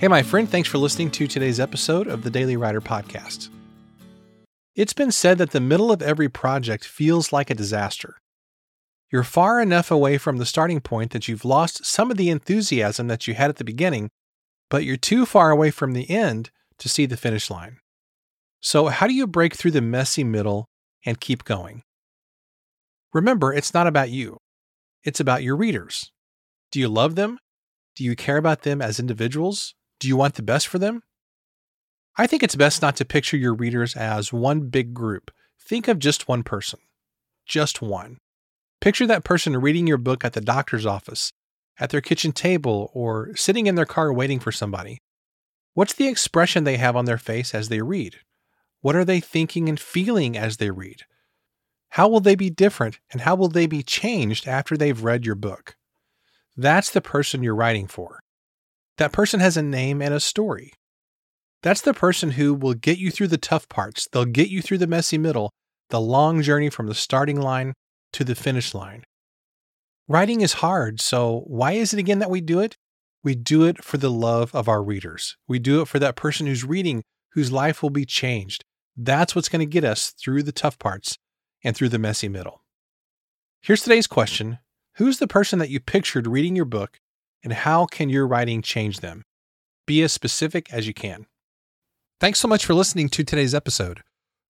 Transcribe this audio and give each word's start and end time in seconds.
Hey, 0.00 0.08
my 0.08 0.22
friend, 0.22 0.48
thanks 0.48 0.66
for 0.66 0.78
listening 0.78 1.10
to 1.10 1.26
today's 1.26 1.60
episode 1.60 2.06
of 2.06 2.22
the 2.22 2.30
Daily 2.30 2.56
Writer 2.56 2.80
Podcast. 2.80 3.50
It's 4.74 4.94
been 4.94 5.12
said 5.12 5.36
that 5.36 5.50
the 5.50 5.60
middle 5.60 5.92
of 5.92 6.00
every 6.00 6.30
project 6.30 6.86
feels 6.86 7.34
like 7.34 7.50
a 7.50 7.54
disaster. 7.54 8.16
You're 9.12 9.24
far 9.24 9.60
enough 9.60 9.90
away 9.90 10.16
from 10.16 10.38
the 10.38 10.46
starting 10.46 10.80
point 10.80 11.10
that 11.10 11.28
you've 11.28 11.44
lost 11.44 11.84
some 11.84 12.10
of 12.10 12.16
the 12.16 12.30
enthusiasm 12.30 13.08
that 13.08 13.26
you 13.26 13.34
had 13.34 13.50
at 13.50 13.56
the 13.56 13.62
beginning, 13.62 14.08
but 14.70 14.84
you're 14.84 14.96
too 14.96 15.26
far 15.26 15.50
away 15.50 15.70
from 15.70 15.92
the 15.92 16.08
end 16.08 16.50
to 16.78 16.88
see 16.88 17.04
the 17.04 17.18
finish 17.18 17.50
line. 17.50 17.76
So, 18.62 18.86
how 18.86 19.06
do 19.06 19.12
you 19.12 19.26
break 19.26 19.54
through 19.54 19.72
the 19.72 19.82
messy 19.82 20.24
middle 20.24 20.64
and 21.04 21.20
keep 21.20 21.44
going? 21.44 21.82
Remember, 23.12 23.52
it's 23.52 23.74
not 23.74 23.86
about 23.86 24.08
you, 24.08 24.38
it's 25.04 25.20
about 25.20 25.42
your 25.42 25.56
readers. 25.56 26.10
Do 26.72 26.80
you 26.80 26.88
love 26.88 27.16
them? 27.16 27.38
Do 27.94 28.02
you 28.02 28.16
care 28.16 28.38
about 28.38 28.62
them 28.62 28.80
as 28.80 28.98
individuals? 28.98 29.74
Do 30.00 30.08
you 30.08 30.16
want 30.16 30.34
the 30.34 30.42
best 30.42 30.66
for 30.66 30.78
them? 30.78 31.02
I 32.16 32.26
think 32.26 32.42
it's 32.42 32.56
best 32.56 32.80
not 32.80 32.96
to 32.96 33.04
picture 33.04 33.36
your 33.36 33.54
readers 33.54 33.94
as 33.94 34.32
one 34.32 34.68
big 34.68 34.94
group. 34.94 35.30
Think 35.60 35.88
of 35.88 35.98
just 35.98 36.26
one 36.26 36.42
person. 36.42 36.80
Just 37.46 37.82
one. 37.82 38.16
Picture 38.80 39.06
that 39.06 39.24
person 39.24 39.56
reading 39.58 39.86
your 39.86 39.98
book 39.98 40.24
at 40.24 40.32
the 40.32 40.40
doctor's 40.40 40.86
office, 40.86 41.32
at 41.78 41.90
their 41.90 42.00
kitchen 42.00 42.32
table, 42.32 42.90
or 42.94 43.36
sitting 43.36 43.66
in 43.66 43.74
their 43.74 43.84
car 43.84 44.10
waiting 44.10 44.40
for 44.40 44.50
somebody. 44.50 44.98
What's 45.74 45.94
the 45.94 46.08
expression 46.08 46.64
they 46.64 46.78
have 46.78 46.96
on 46.96 47.04
their 47.04 47.18
face 47.18 47.54
as 47.54 47.68
they 47.68 47.82
read? 47.82 48.16
What 48.80 48.96
are 48.96 49.04
they 49.04 49.20
thinking 49.20 49.68
and 49.68 49.78
feeling 49.78 50.36
as 50.36 50.56
they 50.56 50.70
read? 50.70 51.02
How 51.90 52.08
will 52.08 52.20
they 52.20 52.34
be 52.34 52.48
different 52.48 53.00
and 53.12 53.20
how 53.20 53.34
will 53.34 53.48
they 53.48 53.66
be 53.66 53.82
changed 53.82 54.48
after 54.48 54.78
they've 54.78 55.04
read 55.04 55.26
your 55.26 55.34
book? 55.34 55.76
That's 56.56 56.90
the 56.90 57.02
person 57.02 57.42
you're 57.42 57.54
writing 57.54 57.86
for. 57.86 58.20
That 59.00 59.12
person 59.12 59.40
has 59.40 59.56
a 59.56 59.62
name 59.62 60.02
and 60.02 60.12
a 60.12 60.20
story. 60.20 60.74
That's 61.62 61.80
the 61.80 61.94
person 61.94 62.32
who 62.32 62.52
will 62.52 62.74
get 62.74 62.98
you 62.98 63.10
through 63.10 63.28
the 63.28 63.38
tough 63.38 63.66
parts. 63.66 64.06
They'll 64.12 64.26
get 64.26 64.50
you 64.50 64.60
through 64.60 64.76
the 64.76 64.86
messy 64.86 65.16
middle, 65.16 65.48
the 65.88 65.98
long 65.98 66.42
journey 66.42 66.68
from 66.68 66.86
the 66.86 66.94
starting 66.94 67.40
line 67.40 67.72
to 68.12 68.24
the 68.24 68.34
finish 68.34 68.74
line. 68.74 69.04
Writing 70.06 70.42
is 70.42 70.52
hard, 70.60 71.00
so 71.00 71.44
why 71.46 71.72
is 71.72 71.94
it 71.94 71.98
again 71.98 72.18
that 72.18 72.28
we 72.28 72.42
do 72.42 72.60
it? 72.60 72.76
We 73.24 73.34
do 73.34 73.64
it 73.64 73.82
for 73.82 73.96
the 73.96 74.10
love 74.10 74.54
of 74.54 74.68
our 74.68 74.82
readers. 74.82 75.34
We 75.48 75.58
do 75.58 75.80
it 75.80 75.88
for 75.88 75.98
that 75.98 76.14
person 76.14 76.46
who's 76.46 76.62
reading, 76.62 77.02
whose 77.32 77.50
life 77.50 77.82
will 77.82 77.88
be 77.88 78.04
changed. 78.04 78.66
That's 78.98 79.34
what's 79.34 79.48
going 79.48 79.60
to 79.60 79.66
get 79.66 79.82
us 79.82 80.10
through 80.10 80.42
the 80.42 80.52
tough 80.52 80.78
parts 80.78 81.16
and 81.64 81.74
through 81.74 81.88
the 81.88 81.98
messy 81.98 82.28
middle. 82.28 82.64
Here's 83.62 83.82
today's 83.82 84.06
question 84.06 84.58
Who's 84.96 85.20
the 85.20 85.26
person 85.26 85.58
that 85.58 85.70
you 85.70 85.80
pictured 85.80 86.26
reading 86.26 86.54
your 86.54 86.66
book 86.66 86.99
and 87.42 87.52
how 87.52 87.86
can 87.86 88.08
your 88.08 88.26
writing 88.26 88.62
change 88.62 89.00
them? 89.00 89.24
Be 89.86 90.02
as 90.02 90.12
specific 90.12 90.72
as 90.72 90.86
you 90.86 90.94
can. 90.94 91.26
Thanks 92.20 92.38
so 92.38 92.48
much 92.48 92.66
for 92.66 92.74
listening 92.74 93.08
to 93.10 93.24
today's 93.24 93.54
episode. 93.54 94.02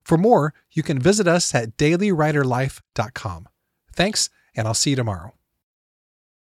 For 0.02 0.19
more, 0.19 0.55
you 0.72 0.82
can 0.82 0.98
visit 0.98 1.28
us 1.28 1.55
at 1.55 1.77
dailywriterlife.com. 1.77 3.48
Thanks, 3.94 4.30
and 4.56 4.66
I'll 4.66 4.74
see 4.74 4.91
you 4.91 4.97
tomorrow. 4.97 5.39